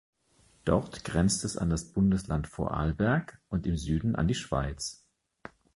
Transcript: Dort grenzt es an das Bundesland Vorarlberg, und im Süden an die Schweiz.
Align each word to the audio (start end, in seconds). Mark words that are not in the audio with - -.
Dort 0.65 1.03
grenzt 1.03 1.45
es 1.45 1.57
an 1.57 1.69
das 1.69 1.93
Bundesland 1.93 2.47
Vorarlberg, 2.47 3.39
und 3.49 3.67
im 3.67 3.77
Süden 3.77 4.15
an 4.15 4.27
die 4.27 4.33
Schweiz. 4.33 5.05